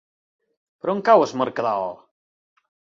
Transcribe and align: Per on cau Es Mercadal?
Per 0.85 0.89
on 0.95 1.03
cau 1.11 1.27
Es 1.27 1.37
Mercadal? 1.43 1.89